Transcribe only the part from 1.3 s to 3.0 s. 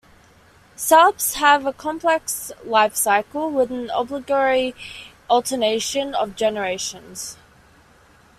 have a complex life